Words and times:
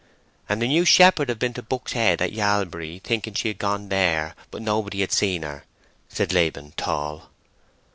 "And 0.49 0.59
the 0.59 0.67
new 0.67 0.83
shepherd 0.83 1.29
have 1.29 1.37
been 1.37 1.53
to 1.53 1.61
Buck's 1.61 1.91
Head, 1.91 2.17
by 2.17 2.29
Yalbury, 2.29 3.01
thinking 3.03 3.35
she 3.35 3.49
had 3.49 3.59
gone 3.59 3.89
there, 3.89 4.33
but 4.49 4.63
nobody 4.63 5.01
had 5.01 5.11
seed 5.11 5.43
her," 5.43 5.63
said 6.09 6.33
Laban 6.33 6.73
Tall. 6.75 7.29